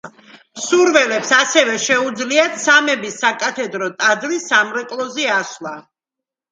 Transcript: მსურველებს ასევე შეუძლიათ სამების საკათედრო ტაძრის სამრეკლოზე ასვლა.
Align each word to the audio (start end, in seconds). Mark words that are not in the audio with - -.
მსურველებს 0.59 1.33
ასევე 1.39 1.75
შეუძლიათ 1.85 2.57
სამების 2.65 3.21
საკათედრო 3.27 3.93
ტაძრის 4.03 4.53
სამრეკლოზე 4.55 5.35
ასვლა. 5.41 5.81